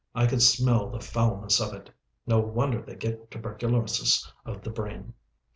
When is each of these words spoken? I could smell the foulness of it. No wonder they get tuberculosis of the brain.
I 0.15 0.25
could 0.25 0.41
smell 0.41 0.89
the 0.89 0.99
foulness 0.99 1.59
of 1.59 1.75
it. 1.75 1.91
No 2.25 2.39
wonder 2.39 2.81
they 2.81 2.95
get 2.95 3.29
tuberculosis 3.29 4.33
of 4.45 4.63
the 4.63 4.71
brain. 4.71 5.13